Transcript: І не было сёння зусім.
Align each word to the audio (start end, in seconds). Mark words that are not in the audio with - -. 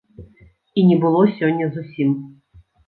І 0.79 0.85
не 0.93 0.97
было 1.03 1.21
сёння 1.37 1.65
зусім. 1.79 2.21